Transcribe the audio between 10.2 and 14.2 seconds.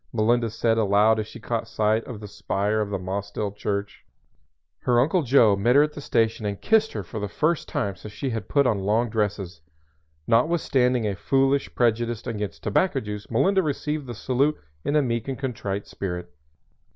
Notwithstanding a foolish prejudice against tobacco juice Melinda received the